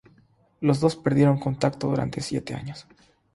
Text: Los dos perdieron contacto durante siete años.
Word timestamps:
Los 0.61 0.79
dos 0.79 0.95
perdieron 0.95 1.37
contacto 1.39 1.85
durante 1.87 2.21
siete 2.21 2.55
años. 2.55 2.87